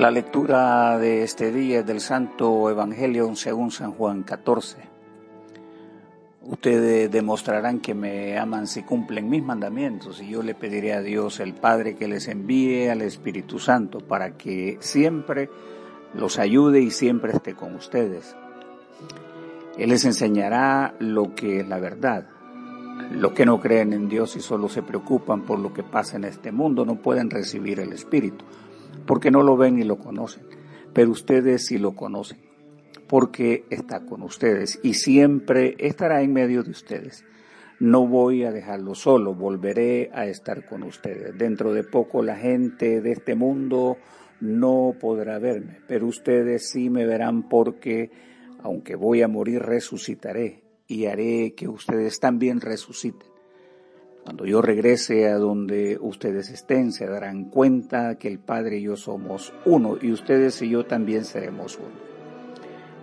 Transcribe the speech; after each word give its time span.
La 0.00 0.10
lectura 0.10 0.98
de 0.98 1.22
este 1.24 1.52
día 1.52 1.80
es 1.80 1.86
del 1.86 2.00
Santo 2.00 2.70
Evangelio 2.70 3.36
según 3.36 3.70
San 3.70 3.92
Juan 3.92 4.22
14. 4.22 4.78
Ustedes 6.40 7.10
demostrarán 7.10 7.80
que 7.80 7.92
me 7.92 8.38
aman 8.38 8.66
si 8.66 8.82
cumplen 8.82 9.28
mis 9.28 9.42
mandamientos 9.42 10.22
y 10.22 10.30
yo 10.30 10.42
le 10.42 10.54
pediré 10.54 10.94
a 10.94 11.02
Dios 11.02 11.38
el 11.40 11.52
Padre 11.52 11.96
que 11.96 12.08
les 12.08 12.28
envíe 12.28 12.88
al 12.88 13.02
Espíritu 13.02 13.58
Santo 13.58 13.98
para 13.98 14.38
que 14.38 14.78
siempre 14.80 15.50
los 16.14 16.38
ayude 16.38 16.80
y 16.80 16.90
siempre 16.90 17.32
esté 17.32 17.54
con 17.54 17.74
ustedes. 17.74 18.34
Él 19.76 19.90
les 19.90 20.06
enseñará 20.06 20.94
lo 20.98 21.34
que 21.34 21.60
es 21.60 21.68
la 21.68 21.78
verdad. 21.78 22.26
Los 23.12 23.32
que 23.32 23.44
no 23.44 23.60
creen 23.60 23.92
en 23.92 24.08
Dios 24.08 24.34
y 24.34 24.40
solo 24.40 24.70
se 24.70 24.82
preocupan 24.82 25.42
por 25.42 25.58
lo 25.58 25.74
que 25.74 25.82
pasa 25.82 26.16
en 26.16 26.24
este 26.24 26.52
mundo 26.52 26.86
no 26.86 26.94
pueden 26.94 27.28
recibir 27.28 27.80
el 27.80 27.92
Espíritu 27.92 28.46
porque 29.06 29.30
no 29.30 29.42
lo 29.42 29.56
ven 29.56 29.78
y 29.78 29.84
lo 29.84 29.98
conocen, 29.98 30.44
pero 30.92 31.10
ustedes 31.10 31.66
sí 31.66 31.78
lo 31.78 31.94
conocen, 31.94 32.38
porque 33.06 33.64
está 33.70 34.04
con 34.06 34.22
ustedes 34.22 34.78
y 34.82 34.94
siempre 34.94 35.76
estará 35.78 36.22
en 36.22 36.32
medio 36.32 36.62
de 36.62 36.70
ustedes. 36.70 37.24
No 37.78 38.06
voy 38.06 38.44
a 38.44 38.52
dejarlo 38.52 38.94
solo, 38.94 39.34
volveré 39.34 40.10
a 40.12 40.26
estar 40.26 40.66
con 40.66 40.82
ustedes. 40.82 41.36
Dentro 41.38 41.72
de 41.72 41.82
poco 41.82 42.22
la 42.22 42.36
gente 42.36 43.00
de 43.00 43.12
este 43.12 43.34
mundo 43.34 43.96
no 44.40 44.94
podrá 45.00 45.38
verme, 45.38 45.78
pero 45.86 46.06
ustedes 46.06 46.68
sí 46.70 46.90
me 46.90 47.06
verán 47.06 47.48
porque, 47.48 48.10
aunque 48.62 48.96
voy 48.96 49.22
a 49.22 49.28
morir, 49.28 49.62
resucitaré 49.62 50.62
y 50.86 51.06
haré 51.06 51.54
que 51.54 51.68
ustedes 51.68 52.20
también 52.20 52.60
resuciten. 52.60 53.29
Cuando 54.24 54.44
yo 54.44 54.60
regrese 54.60 55.28
a 55.28 55.38
donde 55.38 55.98
ustedes 56.00 56.50
estén, 56.50 56.92
se 56.92 57.06
darán 57.06 57.44
cuenta 57.44 58.16
que 58.16 58.28
el 58.28 58.38
Padre 58.38 58.78
y 58.78 58.82
yo 58.82 58.96
somos 58.96 59.52
uno 59.64 59.96
y 60.00 60.12
ustedes 60.12 60.60
y 60.62 60.70
yo 60.70 60.84
también 60.84 61.24
seremos 61.24 61.78
uno. 61.78 62.10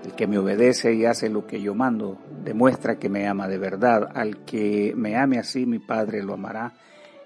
El 0.05 0.13
que 0.13 0.27
me 0.27 0.37
obedece 0.37 0.93
y 0.93 1.05
hace 1.05 1.29
lo 1.29 1.47
que 1.47 1.59
yo 1.59 1.73
mando, 1.73 2.17
demuestra 2.43 2.99
que 2.99 3.09
me 3.09 3.27
ama 3.27 3.47
de 3.47 3.57
verdad. 3.57 4.09
Al 4.13 4.45
que 4.45 4.93
me 4.95 5.17
ame 5.17 5.39
así, 5.39 5.65
mi 5.65 5.79
Padre 5.79 6.23
lo 6.23 6.35
amará 6.35 6.73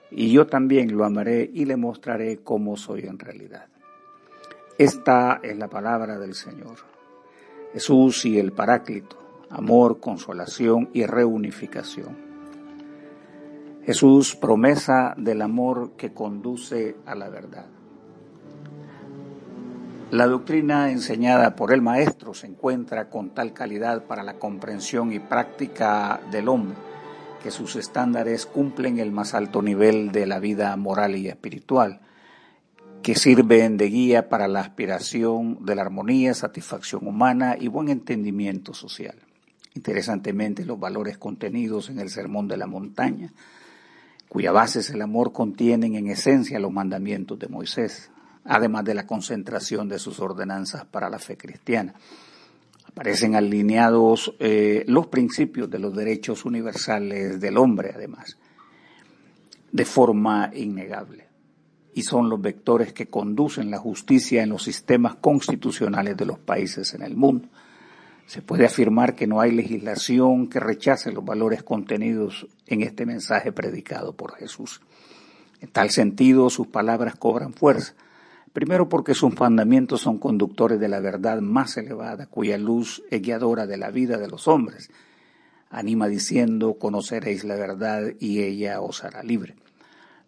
y 0.10 0.32
yo 0.32 0.48
también 0.48 0.96
lo 0.96 1.06
amaré 1.06 1.50
y 1.54 1.66
le 1.66 1.76
mostraré 1.76 2.40
cómo 2.40 2.78
soy 2.78 3.02
en 3.02 3.20
realidad. 3.20 3.68
Esta 4.78 5.42
es 5.44 5.58
la 5.58 5.68
palabra 5.68 6.18
del 6.18 6.34
Señor. 6.34 6.78
Jesús 7.74 8.26
y 8.26 8.40
el 8.40 8.52
Paráclito, 8.52 9.18
amor, 9.50 10.00
consolación 10.00 10.90
y 10.94 11.06
reunificación. 11.06 12.31
Jesús, 13.86 14.36
promesa 14.36 15.16
del 15.18 15.42
amor 15.42 15.94
que 15.98 16.14
conduce 16.14 16.96
a 17.06 17.16
la 17.16 17.30
verdad. 17.30 17.66
La 20.12 20.28
doctrina 20.28 20.92
enseñada 20.92 21.56
por 21.56 21.74
el 21.74 21.82
Maestro 21.82 22.34
se 22.34 22.48
encuentra 22.48 23.10
con 23.10 23.30
tal 23.30 23.54
calidad 23.54 24.04
para 24.04 24.24
la 24.24 24.38
comprensión 24.38 25.14
y 25.14 25.20
práctica 25.20 26.20
del 26.32 26.50
hombre 26.50 26.76
que 27.42 27.52
sus 27.52 27.76
estándares 27.76 28.46
cumplen 28.46 29.00
el 29.00 29.12
más 29.12 29.34
alto 29.34 29.62
nivel 29.62 30.12
de 30.12 30.28
la 30.28 30.40
vida 30.40 30.76
moral 30.78 31.16
y 31.16 31.28
espiritual, 31.28 32.02
que 33.02 33.16
sirven 33.16 33.78
de 33.78 33.88
guía 33.88 34.30
para 34.30 34.48
la 34.48 34.60
aspiración 34.60 35.66
de 35.66 35.76
la 35.76 35.82
armonía, 35.82 36.36
satisfacción 36.36 37.08
humana 37.08 37.56
y 37.60 37.68
buen 37.68 37.90
entendimiento 37.90 38.76
social. 38.76 39.16
Interesantemente, 39.74 40.66
los 40.66 40.80
valores 40.80 41.18
contenidos 41.18 41.90
en 41.90 42.00
el 42.00 42.10
Sermón 42.10 42.48
de 42.48 42.58
la 42.58 42.68
Montaña 42.68 43.34
cuya 44.32 44.54
base 44.54 44.80
es 44.80 44.90
el 44.92 45.02
amor, 45.02 45.34
contienen 45.34 45.96
en 45.96 46.08
esencia 46.08 46.58
los 46.58 46.72
mandamientos 46.72 47.38
de 47.38 47.50
Moisés, 47.50 48.12
además 48.46 48.86
de 48.86 48.94
la 48.94 49.06
concentración 49.06 49.90
de 49.90 50.00
sus 50.00 50.22
ordenanzas 50.22 50.86
para 50.86 51.10
la 51.10 51.20
fe 51.20 51.36
cristiana. 51.36 51.96
Aparecen 52.86 53.36
alineados 53.36 54.34
eh, 54.40 54.86
los 54.88 55.08
principios 55.08 55.70
de 55.70 55.80
los 55.80 55.94
derechos 55.94 56.46
universales 56.46 57.42
del 57.42 57.58
hombre, 57.58 57.92
además, 57.94 58.38
de 59.70 59.84
forma 59.84 60.50
innegable. 60.56 61.28
Y 61.94 62.04
son 62.04 62.30
los 62.30 62.40
vectores 62.40 62.94
que 62.94 63.08
conducen 63.08 63.70
la 63.70 63.80
justicia 63.80 64.44
en 64.44 64.52
los 64.52 64.64
sistemas 64.64 65.16
constitucionales 65.16 66.16
de 66.16 66.26
los 66.26 66.40
países 66.40 66.94
en 66.94 67.02
el 67.02 67.18
mundo. 67.18 67.50
Se 68.32 68.42
puede 68.42 68.66
afirmar 68.66 69.14
que 69.14 69.28
no 69.28 69.42
hay 69.42 69.52
legislación 69.52 70.48
que 70.48 70.62
rechace 70.62 71.12
los 71.12 71.26
valores 71.26 71.64
contenidos 71.64 72.48
en 72.66 72.82
este 72.82 73.06
mensaje 73.06 73.52
predicado 73.52 74.14
por 74.14 74.38
Jesús. 74.38 74.80
En 75.60 75.68
tal 75.68 75.90
sentido, 75.90 76.50
sus 76.50 76.68
palabras 76.68 77.18
cobran 77.18 77.52
fuerza. 77.52 77.94
Primero 78.54 78.88
porque 78.88 79.16
sus 79.16 79.38
mandamientos 79.38 80.00
son 80.00 80.18
conductores 80.18 80.80
de 80.80 80.88
la 80.88 81.02
verdad 81.02 81.42
más 81.42 81.76
elevada, 81.76 82.26
cuya 82.28 82.58
luz 82.58 83.04
es 83.12 83.22
guiadora 83.22 83.68
de 83.68 83.76
la 83.76 83.92
vida 83.92 84.18
de 84.18 84.30
los 84.30 84.48
hombres. 84.48 84.90
Anima 85.70 86.08
diciendo, 86.08 86.76
conoceréis 86.76 87.44
la 87.44 87.56
verdad 87.56 88.14
y 88.18 88.44
ella 88.44 88.80
os 88.80 89.04
hará 89.04 89.24
libre. 89.24 89.56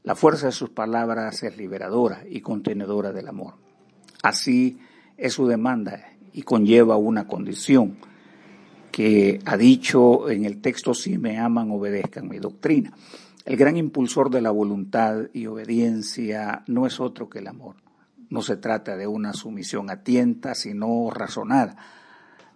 La 0.03 0.15
fuerza 0.15 0.47
de 0.47 0.51
sus 0.51 0.71
palabras 0.71 1.41
es 1.43 1.55
liberadora 1.55 2.23
y 2.29 2.41
contenedora 2.41 3.13
del 3.13 3.29
amor. 3.29 3.53
Así 4.21 4.77
es 5.15 5.31
su 5.31 5.47
demanda 5.47 6.12
y 6.33 6.41
conlleva 6.41 6.97
una 6.97 7.27
condición 7.27 7.97
que 8.91 9.39
ha 9.45 9.57
dicho 9.57 10.29
en 10.29 10.45
el 10.45 10.61
texto, 10.61 10.93
si 10.93 11.17
me 11.17 11.39
aman, 11.39 11.71
obedezcan 11.71 12.27
mi 12.27 12.37
doctrina. 12.37 12.93
El 13.45 13.57
gran 13.57 13.75
impulsor 13.75 14.29
de 14.29 14.41
la 14.41 14.51
voluntad 14.51 15.29
y 15.33 15.47
obediencia 15.47 16.63
no 16.67 16.85
es 16.85 16.99
otro 16.99 17.29
que 17.29 17.39
el 17.39 17.47
amor. 17.47 17.75
No 18.29 18.41
se 18.41 18.55
trata 18.55 18.95
de 18.95 19.07
una 19.07 19.33
sumisión 19.33 19.89
a 19.89 20.03
tienta, 20.03 20.55
sino 20.55 21.09
razonada. 21.09 21.75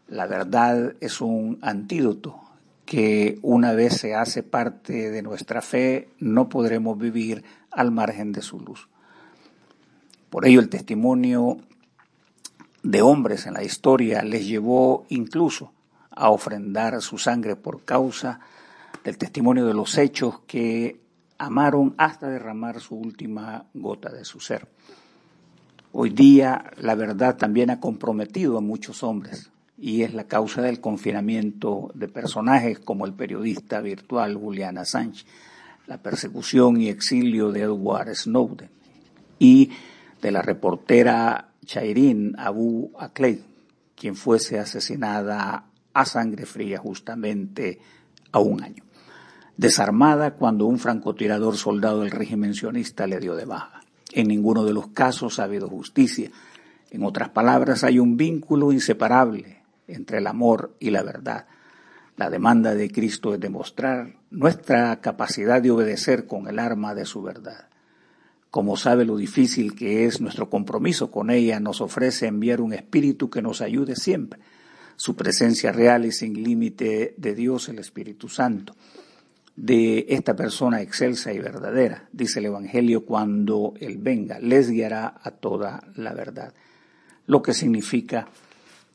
La 0.07 0.27
verdad 0.27 0.95
es 1.01 1.21
un 1.21 1.59
antídoto 1.61 2.39
que 2.85 3.37
una 3.41 3.73
vez 3.73 3.97
se 3.97 4.15
hace 4.15 4.43
parte 4.43 5.11
de 5.11 5.21
nuestra 5.21 5.61
fe, 5.61 6.07
no 6.19 6.47
podremos 6.47 6.97
vivir 6.97 7.43
al 7.69 7.91
margen 7.91 8.31
de 8.31 8.41
su 8.41 8.59
luz. 8.59 8.87
Por 10.29 10.47
ello 10.47 10.61
el 10.61 10.69
testimonio 10.69 11.57
de 12.83 13.01
hombres 13.01 13.45
en 13.45 13.53
la 13.53 13.63
historia 13.63 14.23
les 14.23 14.47
llevó 14.47 15.05
incluso 15.09 15.71
a 16.11 16.29
ofrendar 16.29 17.01
su 17.01 17.17
sangre 17.17 17.55
por 17.55 17.83
causa 17.83 18.39
del 19.03 19.17
testimonio 19.17 19.65
de 19.65 19.73
los 19.73 19.97
hechos 19.97 20.41
que 20.47 20.99
amaron 21.37 21.93
hasta 21.97 22.29
derramar 22.29 22.79
su 22.79 22.95
última 22.95 23.65
gota 23.73 24.11
de 24.11 24.25
su 24.25 24.39
ser. 24.39 24.67
Hoy 25.91 26.09
día 26.09 26.71
la 26.77 26.95
verdad 26.95 27.37
también 27.37 27.69
ha 27.69 27.79
comprometido 27.79 28.57
a 28.57 28.61
muchos 28.61 29.03
hombres 29.03 29.51
y 29.77 30.01
es 30.01 30.13
la 30.13 30.25
causa 30.25 30.61
del 30.61 30.81
confinamiento 30.81 31.91
de 31.93 32.07
personajes 32.07 32.79
como 32.79 33.05
el 33.05 33.13
periodista 33.13 33.79
virtual 33.81 34.35
Julian 34.35 34.77
Assange, 34.77 35.25
la 35.85 36.01
persecución 36.01 36.81
y 36.81 36.89
exilio 36.89 37.51
de 37.51 37.61
Edward 37.61 38.13
Snowden 38.15 38.69
y 39.39 39.71
de 40.21 40.31
la 40.31 40.41
reportera 40.41 41.46
Chairin 41.67 42.33
Abu 42.39 42.91
Akleh, 42.97 43.43
quien 43.95 44.15
fuese 44.15 44.57
asesinada 44.57 45.65
a 45.93 46.05
sangre 46.05 46.45
fría 46.45 46.79
justamente 46.79 47.79
a 48.31 48.39
un 48.39 48.63
año. 48.63 48.83
Desarmada 49.57 50.35
cuando 50.35 50.65
un 50.65 50.79
francotirador 50.79 51.57
soldado 51.57 52.01
del 52.01 52.11
régimen 52.11 52.53
sionista 52.53 53.05
le 53.05 53.19
dio 53.19 53.35
de 53.35 53.45
baja. 53.45 53.81
En 54.13 54.29
ninguno 54.29 54.63
de 54.63 54.73
los 54.73 54.87
casos 54.87 55.39
ha 55.39 55.43
habido 55.43 55.67
justicia. 55.67 56.31
En 56.89 57.03
otras 57.03 57.29
palabras, 57.29 57.83
hay 57.83 57.99
un 57.99 58.15
vínculo 58.15 58.71
inseparable 58.71 59.63
entre 59.87 60.19
el 60.19 60.27
amor 60.27 60.75
y 60.79 60.91
la 60.91 61.03
verdad. 61.03 61.47
La 62.15 62.29
demanda 62.29 62.75
de 62.75 62.89
Cristo 62.89 63.33
es 63.33 63.39
demostrar 63.39 64.15
nuestra 64.31 65.01
capacidad 65.01 65.61
de 65.61 65.71
obedecer 65.71 66.27
con 66.27 66.47
el 66.47 66.59
arma 66.59 66.95
de 66.95 67.05
su 67.05 67.21
verdad. 67.21 67.67
Como 68.57 68.75
sabe 68.75 69.05
lo 69.05 69.17
difícil 69.17 69.75
que 69.75 70.05
es 70.05 70.19
nuestro 70.19 70.49
compromiso 70.49 71.11
con 71.11 71.29
ella, 71.29 71.59
nos 71.59 71.79
ofrece 71.79 72.25
enviar 72.25 72.59
un 72.59 72.73
espíritu 72.73 73.29
que 73.29 73.43
nos 73.43 73.61
ayude 73.61 73.95
siempre. 73.95 74.39
Su 74.95 75.15
presencia 75.15 75.71
real 75.71 76.05
y 76.05 76.11
sin 76.11 76.41
límite 76.41 77.13
de 77.17 77.35
Dios, 77.35 77.69
el 77.69 77.77
Espíritu 77.77 78.29
Santo, 78.29 78.75
de 79.55 80.07
esta 80.09 80.35
persona 80.35 80.81
excelsa 80.81 81.31
y 81.31 81.37
verdadera, 81.37 82.09
dice 82.11 82.39
el 82.39 82.47
Evangelio, 82.47 83.05
cuando 83.05 83.75
Él 83.79 83.99
venga, 83.99 84.39
les 84.39 84.71
guiará 84.71 85.19
a 85.21 85.29
toda 85.29 85.83
la 85.95 86.15
verdad. 86.15 86.51
Lo 87.27 87.43
que 87.43 87.53
significa 87.53 88.27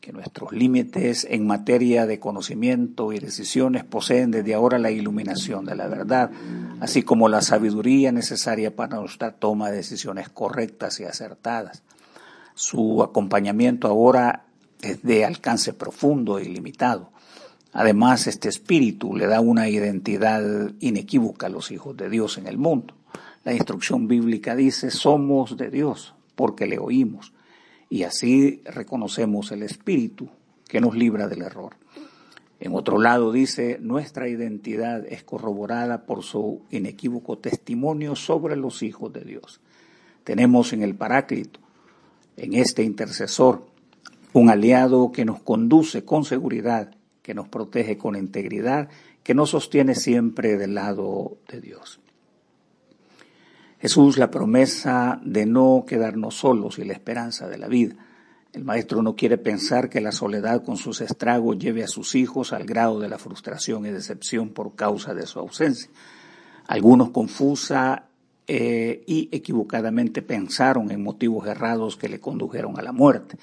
que 0.02 0.12
nuestros 0.12 0.50
límites 0.50 1.24
en 1.30 1.46
materia 1.46 2.06
de 2.06 2.18
conocimiento 2.18 3.12
y 3.12 3.20
decisiones 3.20 3.84
poseen 3.84 4.32
desde 4.32 4.52
ahora 4.52 4.80
la 4.80 4.90
iluminación 4.90 5.64
de 5.64 5.76
la 5.76 5.86
verdad, 5.86 6.32
así 6.80 7.04
como 7.04 7.28
la 7.28 7.40
sabiduría 7.40 8.10
necesaria 8.10 8.74
para 8.74 8.96
nuestra 8.96 9.30
toma 9.30 9.70
de 9.70 9.76
decisiones 9.76 10.28
correctas 10.28 10.98
y 10.98 11.04
acertadas. 11.04 11.84
Su 12.56 13.00
acompañamiento 13.04 13.86
ahora 13.86 14.46
es 14.82 15.04
de 15.04 15.24
alcance 15.24 15.72
profundo 15.72 16.40
y 16.40 16.46
limitado. 16.46 17.12
Además, 17.72 18.26
este 18.26 18.48
espíritu 18.48 19.14
le 19.14 19.28
da 19.28 19.40
una 19.40 19.68
identidad 19.68 20.42
inequívoca 20.80 21.46
a 21.46 21.50
los 21.50 21.70
hijos 21.70 21.96
de 21.96 22.10
Dios 22.10 22.38
en 22.38 22.48
el 22.48 22.58
mundo. 22.58 22.94
La 23.44 23.52
instrucción 23.52 24.08
bíblica 24.08 24.56
dice, 24.56 24.90
somos 24.90 25.56
de 25.56 25.70
Dios 25.70 26.12
porque 26.34 26.66
le 26.66 26.80
oímos 26.80 27.32
y 27.92 28.04
así 28.04 28.62
reconocemos 28.64 29.52
el 29.52 29.62
espíritu 29.62 30.30
que 30.66 30.80
nos 30.80 30.96
libra 30.96 31.28
del 31.28 31.42
error. 31.42 31.76
En 32.58 32.74
otro 32.74 32.98
lado 32.98 33.32
dice, 33.32 33.76
nuestra 33.82 34.30
identidad 34.30 35.04
es 35.06 35.22
corroborada 35.22 36.06
por 36.06 36.22
su 36.22 36.62
inequívoco 36.70 37.36
testimonio 37.36 38.16
sobre 38.16 38.56
los 38.56 38.82
hijos 38.82 39.12
de 39.12 39.20
Dios. 39.20 39.60
Tenemos 40.24 40.72
en 40.72 40.82
el 40.82 40.94
Paráclito, 40.94 41.60
en 42.38 42.54
este 42.54 42.82
intercesor, 42.82 43.66
un 44.32 44.48
aliado 44.48 45.12
que 45.12 45.26
nos 45.26 45.42
conduce 45.42 46.02
con 46.02 46.24
seguridad, 46.24 46.94
que 47.20 47.34
nos 47.34 47.48
protege 47.48 47.98
con 47.98 48.16
integridad, 48.16 48.88
que 49.22 49.34
nos 49.34 49.50
sostiene 49.50 49.94
siempre 49.94 50.56
del 50.56 50.76
lado 50.76 51.36
de 51.46 51.60
Dios. 51.60 52.00
Jesús, 53.82 54.16
la 54.16 54.30
promesa 54.30 55.20
de 55.24 55.44
no 55.44 55.82
quedarnos 55.84 56.36
solos 56.36 56.78
y 56.78 56.84
la 56.84 56.92
esperanza 56.92 57.48
de 57.48 57.58
la 57.58 57.66
vida. 57.66 57.96
El 58.52 58.62
maestro 58.62 59.02
no 59.02 59.16
quiere 59.16 59.38
pensar 59.38 59.90
que 59.90 60.00
la 60.00 60.12
soledad 60.12 60.62
con 60.62 60.76
sus 60.76 61.00
estragos 61.00 61.58
lleve 61.58 61.82
a 61.82 61.88
sus 61.88 62.14
hijos 62.14 62.52
al 62.52 62.64
grado 62.64 63.00
de 63.00 63.08
la 63.08 63.18
frustración 63.18 63.84
y 63.84 63.90
decepción 63.90 64.50
por 64.50 64.76
causa 64.76 65.14
de 65.14 65.26
su 65.26 65.40
ausencia. 65.40 65.90
Algunos 66.68 67.10
confusa 67.10 68.04
eh, 68.46 69.02
y 69.04 69.28
equivocadamente 69.32 70.22
pensaron 70.22 70.92
en 70.92 71.02
motivos 71.02 71.48
errados 71.48 71.96
que 71.96 72.08
le 72.08 72.20
condujeron 72.20 72.78
a 72.78 72.82
la 72.82 72.92
muerte. 72.92 73.36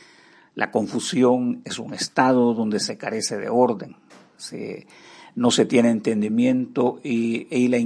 La 0.56 0.72
confusión 0.72 1.62
es 1.66 1.80
un 1.80 1.94
estado 1.94 2.54
donde 2.54 2.80
se 2.80 2.98
carece 2.98 3.36
de 3.36 3.50
orden, 3.50 3.98
no 5.36 5.52
se 5.52 5.66
tiene 5.66 5.90
entendimiento 5.90 7.02
y, 7.04 7.46
y 7.54 7.68
la, 7.68 7.78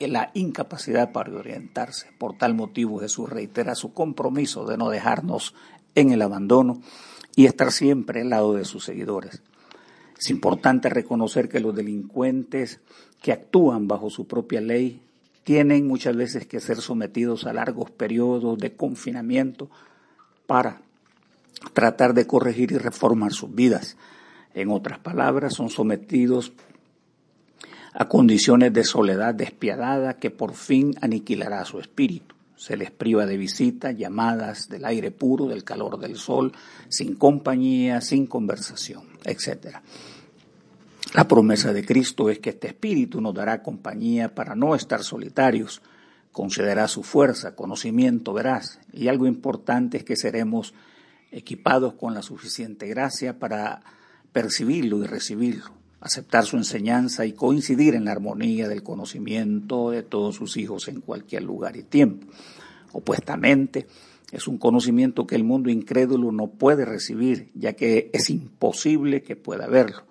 la 0.00 0.30
incapacidad 0.34 1.12
para 1.12 1.34
orientarse. 1.34 2.08
Por 2.18 2.36
tal 2.36 2.54
motivo 2.54 3.00
Jesús 3.00 3.28
reitera 3.28 3.74
su 3.74 3.92
compromiso 3.92 4.66
de 4.66 4.76
no 4.76 4.90
dejarnos 4.90 5.54
en 5.94 6.12
el 6.12 6.22
abandono 6.22 6.80
y 7.34 7.46
estar 7.46 7.72
siempre 7.72 8.22
al 8.22 8.30
lado 8.30 8.54
de 8.54 8.64
sus 8.64 8.84
seguidores. 8.84 9.42
Es 10.18 10.30
importante 10.30 10.88
reconocer 10.88 11.48
que 11.48 11.60
los 11.60 11.74
delincuentes 11.74 12.80
que 13.22 13.32
actúan 13.32 13.88
bajo 13.88 14.10
su 14.10 14.26
propia 14.26 14.60
ley 14.60 15.02
tienen 15.44 15.86
muchas 15.86 16.16
veces 16.16 16.46
que 16.46 16.60
ser 16.60 16.78
sometidos 16.78 17.46
a 17.46 17.52
largos 17.52 17.90
periodos 17.90 18.58
de 18.58 18.74
confinamiento 18.74 19.70
para 20.46 20.80
tratar 21.72 22.14
de 22.14 22.26
corregir 22.26 22.72
y 22.72 22.78
reformar 22.78 23.32
sus 23.32 23.54
vidas. 23.54 23.96
En 24.54 24.70
otras 24.70 24.98
palabras, 24.98 25.54
son 25.54 25.68
sometidos 25.68 26.52
a 27.98 28.08
condiciones 28.08 28.74
de 28.74 28.84
soledad 28.84 29.34
despiadada 29.34 30.18
que 30.18 30.30
por 30.30 30.54
fin 30.54 30.94
aniquilará 31.00 31.64
su 31.64 31.80
espíritu. 31.80 32.34
Se 32.54 32.76
les 32.76 32.90
priva 32.90 33.24
de 33.24 33.38
visitas, 33.38 33.96
llamadas, 33.96 34.68
del 34.68 34.84
aire 34.84 35.10
puro, 35.10 35.46
del 35.46 35.64
calor 35.64 35.98
del 35.98 36.16
sol, 36.16 36.52
sin 36.88 37.14
compañía, 37.14 38.02
sin 38.02 38.26
conversación, 38.26 39.04
etc. 39.24 39.76
La 41.14 41.26
promesa 41.26 41.72
de 41.72 41.86
Cristo 41.86 42.28
es 42.28 42.38
que 42.38 42.50
este 42.50 42.68
Espíritu 42.68 43.22
nos 43.22 43.34
dará 43.34 43.62
compañía 43.62 44.34
para 44.34 44.54
no 44.54 44.74
estar 44.74 45.02
solitarios, 45.02 45.80
concederá 46.32 46.88
su 46.88 47.02
fuerza, 47.02 47.54
conocimiento 47.54 48.34
veraz, 48.34 48.78
y 48.92 49.08
algo 49.08 49.26
importante 49.26 49.96
es 49.96 50.04
que 50.04 50.16
seremos 50.16 50.74
equipados 51.30 51.94
con 51.94 52.12
la 52.12 52.20
suficiente 52.20 52.86
gracia 52.88 53.38
para 53.38 53.80
percibirlo 54.32 55.02
y 55.02 55.06
recibirlo, 55.06 55.72
aceptar 56.06 56.44
su 56.44 56.56
enseñanza 56.56 57.26
y 57.26 57.32
coincidir 57.32 57.94
en 57.94 58.06
la 58.06 58.12
armonía 58.12 58.68
del 58.68 58.82
conocimiento 58.82 59.90
de 59.90 60.02
todos 60.02 60.36
sus 60.36 60.56
hijos 60.56 60.88
en 60.88 61.00
cualquier 61.00 61.42
lugar 61.42 61.76
y 61.76 61.82
tiempo. 61.82 62.26
Opuestamente, 62.92 63.86
es 64.32 64.48
un 64.48 64.58
conocimiento 64.58 65.26
que 65.26 65.34
el 65.34 65.44
mundo 65.44 65.68
incrédulo 65.68 66.32
no 66.32 66.48
puede 66.48 66.84
recibir, 66.84 67.50
ya 67.54 67.74
que 67.74 68.10
es 68.12 68.30
imposible 68.30 69.22
que 69.22 69.36
pueda 69.36 69.66
verlo. 69.66 70.04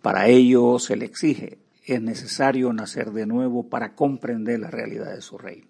Para 0.00 0.28
ello 0.28 0.78
se 0.78 0.96
le 0.96 1.04
exige, 1.04 1.58
es 1.84 2.00
necesario 2.00 2.72
nacer 2.72 3.10
de 3.12 3.26
nuevo 3.26 3.68
para 3.68 3.94
comprender 3.94 4.60
la 4.60 4.70
realidad 4.70 5.12
de 5.14 5.22
su 5.22 5.38
reino. 5.38 5.66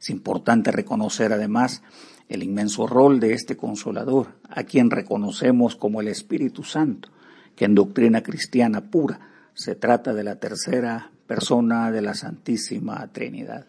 Es 0.00 0.10
importante 0.10 0.72
reconocer 0.72 1.32
además 1.32 1.82
el 2.28 2.42
inmenso 2.42 2.86
rol 2.86 3.20
de 3.20 3.34
este 3.34 3.56
consolador, 3.56 4.28
a 4.48 4.64
quien 4.64 4.90
reconocemos 4.90 5.76
como 5.76 6.00
el 6.00 6.08
Espíritu 6.08 6.64
Santo, 6.64 7.10
que 7.56 7.64
en 7.64 7.74
doctrina 7.74 8.22
cristiana 8.22 8.82
pura 8.82 9.18
se 9.54 9.74
trata 9.74 10.12
de 10.12 10.22
la 10.22 10.36
tercera 10.36 11.10
persona 11.26 11.90
de 11.90 12.02
la 12.02 12.14
Santísima 12.14 13.08
Trinidad. 13.12 13.66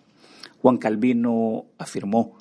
Juan 0.62 0.78
Calvino 0.78 1.66
afirmó 1.78 2.38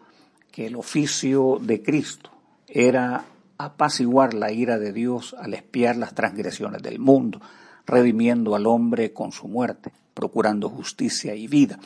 que 0.50 0.66
el 0.66 0.76
oficio 0.76 1.58
de 1.62 1.82
Cristo 1.82 2.30
era 2.66 3.24
apaciguar 3.58 4.34
la 4.34 4.52
ira 4.52 4.78
de 4.78 4.92
Dios 4.92 5.34
al 5.38 5.54
espiar 5.54 5.96
las 5.96 6.14
transgresiones 6.14 6.82
del 6.82 6.98
mundo, 6.98 7.40
redimiendo 7.86 8.54
al 8.54 8.66
hombre 8.66 9.12
con 9.12 9.32
su 9.32 9.48
muerte, 9.48 9.92
procurando 10.12 10.68
justicia 10.68 11.34
y 11.34 11.46
vida. 11.46 11.78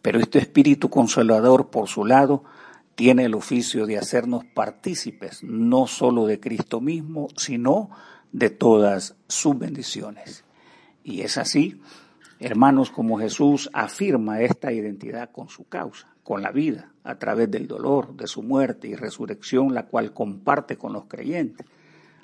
Pero 0.00 0.18
este 0.18 0.38
Espíritu 0.38 0.90
Consolador, 0.90 1.68
por 1.68 1.88
su 1.88 2.04
lado, 2.04 2.44
tiene 2.94 3.24
el 3.24 3.34
oficio 3.34 3.86
de 3.86 3.98
hacernos 3.98 4.44
partícipes 4.44 5.42
no 5.42 5.86
sólo 5.86 6.26
de 6.26 6.40
Cristo 6.40 6.80
mismo, 6.80 7.28
sino 7.36 7.90
de 8.34 8.50
todas 8.50 9.14
sus 9.28 9.56
bendiciones. 9.56 10.44
Y 11.04 11.20
es 11.20 11.38
así, 11.38 11.80
hermanos, 12.40 12.90
como 12.90 13.16
Jesús 13.16 13.70
afirma 13.72 14.40
esta 14.40 14.72
identidad 14.72 15.30
con 15.30 15.48
su 15.48 15.68
causa, 15.68 16.08
con 16.24 16.42
la 16.42 16.50
vida, 16.50 16.90
a 17.04 17.16
través 17.16 17.48
del 17.48 17.68
dolor, 17.68 18.16
de 18.16 18.26
su 18.26 18.42
muerte 18.42 18.88
y 18.88 18.96
resurrección, 18.96 19.72
la 19.72 19.86
cual 19.86 20.12
comparte 20.12 20.76
con 20.76 20.92
los 20.92 21.04
creyentes. 21.04 21.64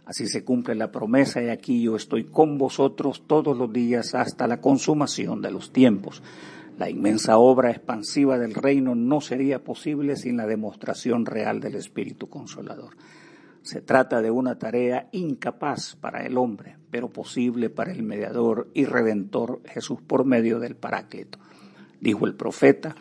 Así 0.04 0.26
se 0.26 0.42
cumple 0.42 0.74
la 0.74 0.90
promesa 0.90 1.40
y 1.40 1.48
aquí 1.48 1.80
yo 1.80 1.94
estoy 1.94 2.24
con 2.24 2.58
vosotros 2.58 3.22
todos 3.28 3.56
los 3.56 3.72
días 3.72 4.16
hasta 4.16 4.48
la 4.48 4.60
consumación 4.60 5.40
de 5.40 5.52
los 5.52 5.72
tiempos. 5.72 6.24
La 6.76 6.90
inmensa 6.90 7.38
obra 7.38 7.70
expansiva 7.70 8.36
del 8.36 8.54
reino 8.54 8.96
no 8.96 9.20
sería 9.20 9.62
posible 9.62 10.16
sin 10.16 10.38
la 10.38 10.46
demostración 10.48 11.24
real 11.24 11.60
del 11.60 11.76
Espíritu 11.76 12.28
Consolador. 12.28 12.96
Se 13.62 13.80
trata 13.82 14.22
de 14.22 14.30
una 14.30 14.58
tarea 14.58 15.08
incapaz 15.12 15.96
para 15.96 16.24
el 16.24 16.38
hombre, 16.38 16.76
pero 16.90 17.10
posible 17.10 17.70
para 17.70 17.92
el 17.92 18.02
mediador 18.02 18.70
y 18.74 18.84
redentor 18.84 19.60
Jesús 19.66 20.00
por 20.00 20.24
medio 20.24 20.58
del 20.58 20.76
Paráclito. 20.76 21.38
Dijo 22.00 22.26
el 22.26 22.34
profeta, 22.34 22.96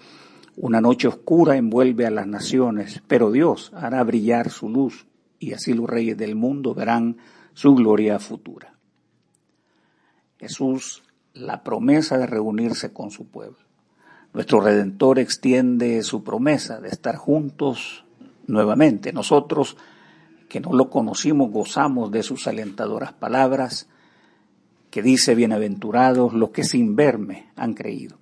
una 0.58 0.82
noche 0.82 1.08
oscura 1.08 1.56
envuelve 1.56 2.06
a 2.06 2.12
las 2.12 2.28
naciones, 2.28 3.02
pero 3.08 3.32
Dios 3.32 3.72
hará 3.74 4.04
brillar 4.04 4.50
su 4.50 4.68
luz 4.68 5.08
y 5.40 5.54
así 5.54 5.74
los 5.74 5.90
reyes 5.90 6.18
del 6.18 6.36
mundo 6.36 6.74
verán 6.74 7.18
su 7.54 7.74
gloria 7.76 8.20
futura. 8.20 8.74
Jesús, 10.38 11.04
la 11.34 11.64
promesa 11.64 12.18
de 12.18 12.28
reunirse 12.28 12.92
con 12.92 13.12
su 13.12 13.28
pueblo. 13.28 13.60
Nuestro 14.34 14.62
Redentor 14.62 15.20
extiende 15.20 16.04
su 16.04 16.24
promesa 16.24 16.80
de 16.80 16.90
estar 16.90 17.16
juntos 17.16 18.06
nuevamente. 18.48 19.12
Nosotros 19.12 19.78
que 20.50 20.60
no 20.60 20.74
lo 20.74 20.90
conocimos, 20.90 21.52
gozamos 21.52 22.12
de 22.12 22.24
sus 22.24 22.48
alentadoras 22.48 23.14
palabras, 23.14 23.88
que 24.90 25.04
dice, 25.04 25.36
bienaventurados 25.36 26.34
los 26.34 26.50
que 26.50 26.64
sin 26.64 26.96
verme 26.96 27.50
han 27.56 27.76
creído. 27.76 28.18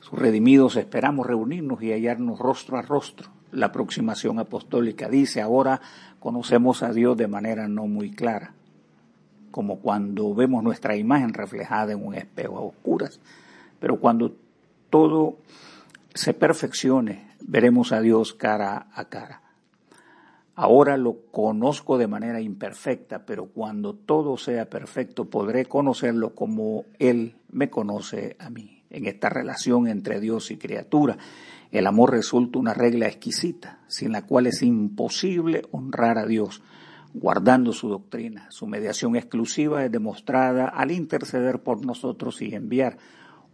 Sus 0.00 0.18
redimidos 0.18 0.76
esperamos 0.76 1.26
reunirnos 1.26 1.82
y 1.82 1.90
hallarnos 1.90 2.38
rostro 2.38 2.78
a 2.78 2.82
rostro. 2.82 3.28
La 3.50 3.66
aproximación 3.66 4.38
apostólica 4.38 5.08
dice, 5.08 5.40
ahora 5.40 5.80
conocemos 6.20 6.84
a 6.84 6.92
Dios 6.92 7.16
de 7.16 7.26
manera 7.26 7.66
no 7.66 7.88
muy 7.88 8.12
clara, 8.12 8.54
como 9.50 9.80
cuando 9.80 10.32
vemos 10.32 10.62
nuestra 10.62 10.96
imagen 10.96 11.34
reflejada 11.34 11.92
en 11.92 12.06
un 12.06 12.14
espejo 12.14 12.56
a 12.58 12.62
oscuras. 12.62 13.18
Pero 13.80 13.98
cuando 13.98 14.32
todo 14.90 15.38
se 16.14 16.34
perfeccione, 16.34 17.28
veremos 17.40 17.90
a 17.90 18.00
Dios 18.00 18.32
cara 18.32 18.86
a 18.94 19.06
cara. 19.06 19.43
Ahora 20.56 20.96
lo 20.96 21.26
conozco 21.32 21.98
de 21.98 22.06
manera 22.06 22.40
imperfecta, 22.40 23.26
pero 23.26 23.46
cuando 23.46 23.94
todo 23.94 24.36
sea 24.36 24.70
perfecto 24.70 25.24
podré 25.24 25.66
conocerlo 25.66 26.34
como 26.34 26.84
Él 26.98 27.36
me 27.50 27.70
conoce 27.70 28.36
a 28.38 28.50
mí. 28.50 28.84
En 28.90 29.06
esta 29.06 29.28
relación 29.28 29.88
entre 29.88 30.20
Dios 30.20 30.52
y 30.52 30.56
criatura, 30.56 31.18
el 31.72 31.88
amor 31.88 32.12
resulta 32.12 32.60
una 32.60 32.72
regla 32.72 33.08
exquisita, 33.08 33.80
sin 33.88 34.12
la 34.12 34.22
cual 34.22 34.46
es 34.46 34.62
imposible 34.62 35.62
honrar 35.72 36.18
a 36.18 36.26
Dios, 36.26 36.62
guardando 37.12 37.72
su 37.72 37.88
doctrina. 37.88 38.46
Su 38.50 38.68
mediación 38.68 39.16
exclusiva 39.16 39.84
es 39.84 39.90
demostrada 39.90 40.68
al 40.68 40.92
interceder 40.92 41.64
por 41.64 41.84
nosotros 41.84 42.40
y 42.42 42.54
enviar 42.54 42.96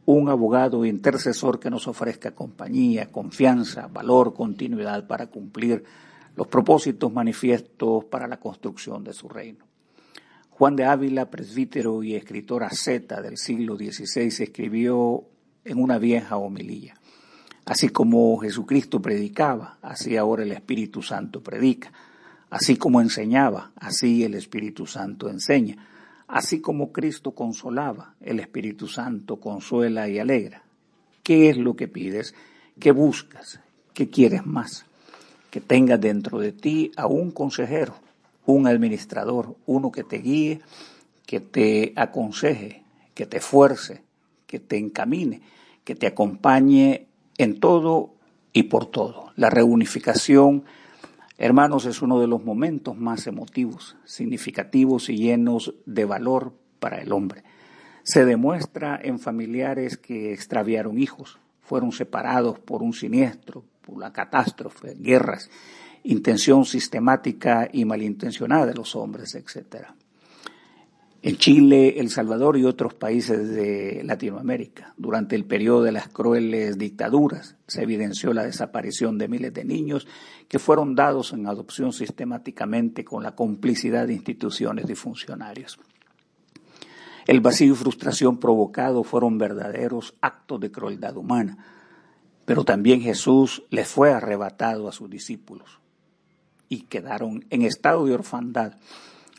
un 0.05 0.29
abogado 0.29 0.85
intercesor 0.85 1.61
que 1.61 1.71
nos 1.71 1.89
ofrezca 1.89 2.35
compañía, 2.35 3.11
confianza, 3.11 3.87
valor, 3.87 4.35
continuidad 4.35 5.07
para 5.07 5.29
cumplir 5.29 5.85
los 6.37 6.47
propósitos 6.47 7.13
manifiestos 7.13 8.05
para 8.05 8.27
la 8.27 8.39
construcción 8.39 9.05
de 9.05 9.13
su 9.13 9.29
reino. 9.29 9.65
Juan 10.51 10.77
de 10.77 10.85
Ávila, 10.85 11.31
presbítero 11.31 12.03
y 12.03 12.15
escritor 12.15 12.65
asceta 12.65 13.23
del 13.23 13.39
siglo 13.39 13.77
XVI, 13.77 14.27
escribió 14.45 15.25
en 15.65 15.83
una 15.83 15.99
vieja 15.99 16.37
homilía. 16.37 16.95
Así 17.65 17.89
como 17.89 18.37
Jesucristo 18.39 19.01
predicaba, 19.01 19.79
así 19.81 20.17
ahora 20.17 20.43
el 20.43 20.53
Espíritu 20.53 21.03
Santo 21.03 21.43
predica. 21.43 21.93
Así 22.51 22.77
como 22.77 23.01
enseñaba, 23.01 23.71
así 23.77 24.25
el 24.25 24.35
Espíritu 24.35 24.87
Santo 24.87 25.31
enseña. 25.31 25.87
Así 26.27 26.61
como 26.61 26.93
Cristo 26.93 27.33
consolaba, 27.33 28.15
el 28.21 28.41
Espíritu 28.41 28.89
Santo 28.89 29.37
consuela 29.41 30.09
y 30.09 30.19
alegra. 30.19 30.65
¿Qué 31.23 31.49
es 31.49 31.57
lo 31.57 31.77
que 31.77 31.87
pides? 31.87 32.35
¿Qué 32.79 32.93
buscas? 32.93 33.61
¿Qué 33.95 34.11
quieres 34.11 34.47
más? 34.47 34.85
Que 35.51 35.61
tengas 35.61 36.01
dentro 36.01 36.39
de 36.39 36.53
ti 36.53 36.93
a 36.97 37.07
un 37.07 37.31
consejero, 37.31 37.95
un 38.47 38.67
administrador, 38.67 39.57
uno 39.67 39.91
que 39.91 40.05
te 40.05 40.19
guíe, 40.19 40.61
que 41.27 41.41
te 41.41 41.93
aconseje, 41.97 42.83
que 43.15 43.27
te 43.27 43.41
fuerce, 43.41 44.03
que 44.47 44.61
te 44.61 44.79
encamine, 44.79 45.43
que 45.85 45.95
te 45.95 46.07
acompañe 46.07 47.07
en 47.39 47.59
todo 47.61 48.15
y 48.53 48.65
por 48.65 48.87
todo. 48.87 49.33
La 49.37 49.51
reunificación 49.51 50.65
Hermanos, 51.41 51.87
es 51.87 52.03
uno 52.03 52.21
de 52.21 52.27
los 52.27 52.45
momentos 52.45 52.99
más 52.99 53.27
emotivos, 53.27 53.97
significativos 54.05 55.09
y 55.09 55.17
llenos 55.17 55.73
de 55.87 56.05
valor 56.05 56.53
para 56.79 57.01
el 57.01 57.13
hombre. 57.13 57.45
Se 58.03 58.27
demuestra 58.27 59.01
en 59.03 59.19
familiares 59.19 59.97
que 59.97 60.35
extraviaron 60.35 60.99
hijos, 60.99 61.39
fueron 61.63 61.93
separados 61.93 62.59
por 62.59 62.83
un 62.83 62.93
siniestro, 62.93 63.65
la 63.97 64.13
catástrofe, 64.13 64.97
guerras, 64.99 65.51
intención 66.05 66.65
sistemática 66.65 67.69
y 67.73 67.85
malintencionada 67.85 68.67
de 68.67 68.75
los 68.75 68.97
hombres, 68.97 69.35
etc. 69.35 69.89
En 71.23 71.37
Chile, 71.37 72.01
El 72.01 72.09
Salvador 72.09 72.57
y 72.57 72.65
otros 72.65 72.95
países 72.95 73.51
de 73.51 74.01
Latinoamérica, 74.05 74.95
durante 74.97 75.37
el 75.37 75.45
periodo 75.45 75.83
de 75.83 75.93
las 75.93 76.09
crueles 76.09 76.79
dictaduras, 76.79 77.57
se 77.67 77.83
evidenció 77.83 78.33
la 78.33 78.45
desaparición 78.45 79.19
de 79.19 79.29
miles 79.29 79.53
de 79.53 79.67
niños 79.67 80.07
que 80.49 80.59
fueron 80.59 80.95
dados 80.95 81.35
en 81.35 81.47
adopción 81.47 81.93
sistemáticamente 81.93 83.05
con 83.05 83.23
la 83.23 83.35
complicidad 83.35 84.07
de 84.07 84.15
instituciones 84.15 84.89
y 84.89 84.95
funcionarios. 84.95 85.79
El 87.27 87.41
vacío 87.41 87.75
y 87.75 87.77
frustración 87.77 88.41
provocado 88.41 89.05
fueron 89.05 89.37
verdaderos 89.37 90.15
actos 90.23 90.59
de 90.59 90.71
crueldad 90.71 91.19
humana, 91.19 91.59
pero 92.51 92.65
también 92.65 93.01
Jesús 93.01 93.63
les 93.71 93.87
fue 93.87 94.13
arrebatado 94.13 94.89
a 94.89 94.93
sus 94.93 95.09
discípulos 95.09 95.79
y 96.69 96.81
quedaron 96.81 97.45
en 97.49 97.63
estado 97.63 98.05
de 98.07 98.15
orfandad, 98.15 98.73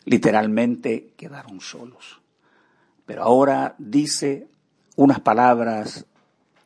literalmente 0.06 1.12
quedaron 1.18 1.60
solos. 1.60 2.22
Pero 3.06 3.24
ahora 3.24 3.76
dice 3.80 4.48
unas 4.96 5.20
palabras 5.20 6.06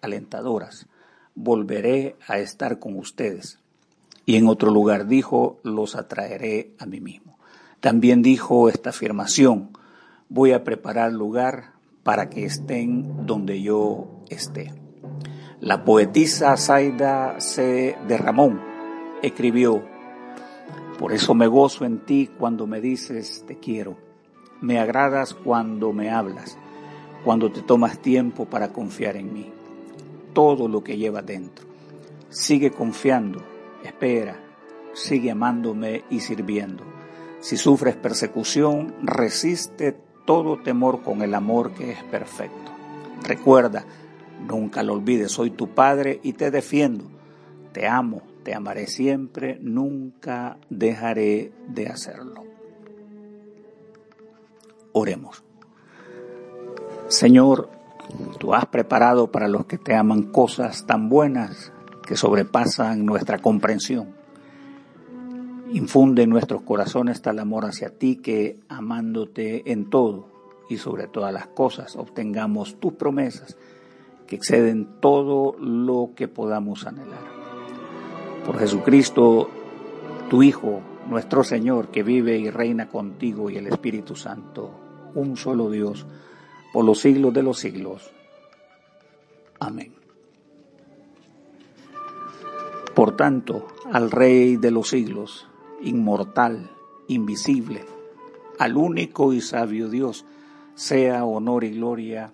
alentadoras, 0.01 0.85
volveré 1.33 2.15
a 2.27 2.37
estar 2.37 2.77
con 2.77 2.95
ustedes 2.99 3.57
y 4.27 4.35
en 4.35 4.47
otro 4.47 4.69
lugar 4.69 5.07
dijo, 5.07 5.59
los 5.63 5.95
atraeré 5.95 6.75
a 6.77 6.85
mí 6.85 7.01
mismo. 7.01 7.39
También 7.79 8.21
dijo 8.21 8.69
esta 8.69 8.91
afirmación, 8.91 9.71
voy 10.29 10.51
a 10.51 10.63
preparar 10.63 11.11
lugar 11.11 11.71
para 12.03 12.29
que 12.29 12.45
estén 12.45 13.25
donde 13.25 13.63
yo 13.63 14.23
esté. 14.29 14.84
La 15.65 15.83
poetisa 15.83 16.55
Zaida 16.57 17.39
C. 17.39 17.97
de 18.07 18.17
Ramón 18.19 18.61
escribió, 19.23 19.81
por 20.99 21.11
eso 21.11 21.33
me 21.33 21.47
gozo 21.47 21.85
en 21.85 22.05
ti 22.05 22.29
cuando 22.37 22.67
me 22.67 22.79
dices 22.79 23.43
te 23.47 23.57
quiero, 23.57 23.97
me 24.61 24.77
agradas 24.77 25.33
cuando 25.33 25.91
me 25.91 26.11
hablas, 26.11 26.55
cuando 27.23 27.51
te 27.51 27.63
tomas 27.63 27.97
tiempo 27.97 28.45
para 28.45 28.71
confiar 28.71 29.17
en 29.17 29.33
mí, 29.33 29.51
todo 30.33 30.67
lo 30.67 30.83
que 30.83 30.97
lleva 30.97 31.23
dentro. 31.23 31.65
Sigue 32.29 32.69
confiando, 32.69 33.41
espera, 33.83 34.39
sigue 34.93 35.31
amándome 35.31 36.03
y 36.11 36.19
sirviendo. 36.19 36.83
Si 37.39 37.57
sufres 37.57 37.95
persecución, 37.95 38.93
resiste 39.01 39.97
todo 40.25 40.59
temor 40.59 41.01
con 41.01 41.23
el 41.23 41.33
amor 41.33 41.71
que 41.71 41.93
es 41.93 42.03
perfecto. 42.03 42.71
Recuerda, 43.23 43.83
nunca 44.47 44.83
lo 44.83 44.93
olvides, 44.93 45.31
soy 45.31 45.51
tu 45.51 45.69
Padre 45.69 46.19
y 46.23 46.33
te 46.33 46.51
defiendo. 46.51 47.05
Te 47.71 47.87
amo, 47.87 48.21
te 48.43 48.53
amaré 48.53 48.87
siempre, 48.87 49.57
nunca 49.61 50.57
dejaré 50.69 51.51
de 51.67 51.87
hacerlo. 51.87 52.43
Oremos. 54.93 55.43
Señor, 57.07 57.69
tú 58.39 58.53
has 58.53 58.65
preparado 58.67 59.31
para 59.31 59.47
los 59.47 59.65
que 59.65 59.77
te 59.77 59.95
aman 59.95 60.23
cosas 60.23 60.85
tan 60.85 61.09
buenas 61.09 61.73
que 62.05 62.15
sobrepasan 62.15 63.05
nuestra 63.05 63.39
comprensión. 63.39 64.15
Infunde 65.73 66.23
en 66.23 66.29
nuestros 66.29 66.61
corazones 66.61 67.21
tal 67.21 67.39
amor 67.39 67.65
hacia 67.65 67.89
ti 67.89 68.17
que, 68.17 68.59
amándote 68.69 69.71
en 69.71 69.89
todo 69.89 70.29
y 70.69 70.77
sobre 70.77 71.07
todas 71.07 71.33
las 71.33 71.47
cosas, 71.47 71.95
obtengamos 71.95 72.79
tus 72.79 72.93
promesas 72.93 73.57
que 74.27 74.35
exceden 74.35 74.99
todo 74.99 75.55
lo 75.59 76.11
que 76.15 76.27
podamos 76.27 76.85
anhelar. 76.85 77.23
Por 78.45 78.57
Jesucristo, 78.59 79.49
tu 80.29 80.43
Hijo, 80.43 80.81
nuestro 81.09 81.43
Señor, 81.43 81.89
que 81.89 82.03
vive 82.03 82.37
y 82.37 82.49
reina 82.49 82.89
contigo 82.89 83.49
y 83.49 83.57
el 83.57 83.67
Espíritu 83.67 84.15
Santo, 84.15 84.71
un 85.13 85.37
solo 85.37 85.69
Dios, 85.69 86.05
por 86.73 86.85
los 86.85 86.99
siglos 86.99 87.33
de 87.33 87.43
los 87.43 87.59
siglos. 87.59 88.11
Amén. 89.59 89.93
Por 92.93 93.15
tanto, 93.15 93.67
al 93.91 94.09
Rey 94.09 94.57
de 94.57 94.71
los 94.71 94.89
siglos, 94.89 95.47
inmortal, 95.81 96.71
invisible, 97.07 97.85
al 98.57 98.77
único 98.77 99.33
y 99.33 99.41
sabio 99.41 99.89
Dios, 99.89 100.25
sea 100.75 101.25
honor 101.25 101.63
y 101.63 101.71
gloria 101.71 102.33